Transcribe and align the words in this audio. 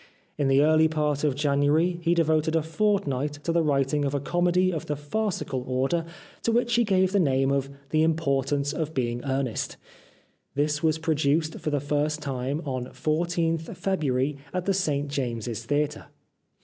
In 0.35 0.47
the 0.47 0.63
early 0.63 0.87
part 0.87 1.23
of 1.23 1.35
January 1.35 1.99
he 2.01 2.15
devoted 2.15 2.55
a 2.55 2.63
fortnight 2.63 3.33
to 3.43 3.51
the 3.51 3.61
writing 3.61 4.03
of 4.03 4.15
a 4.15 4.19
comedy 4.19 4.73
of 4.73 4.87
the 4.87 4.95
farcical 4.95 5.63
order 5.67 6.05
to 6.41 6.51
which 6.51 6.73
he 6.73 6.83
gave 6.83 7.11
the 7.11 7.19
name 7.19 7.51
of" 7.51 7.69
The 7.91 8.01
Importance 8.01 8.73
of 8.73 8.95
Being 8.95 9.23
Earnest": 9.23 9.77
this 10.55 10.81
was 10.81 10.97
produced 10.97 11.59
for 11.59 11.69
the 11.69 11.79
first 11.79 12.19
time 12.19 12.61
on 12.65 12.85
14th 12.85 13.75
February 13.77 14.37
at 14.51 14.65
the 14.65 14.73
St 14.73 15.07
J 15.07 15.25
ames' 15.33 15.47
s 15.47 15.65
Theatre 15.65 16.07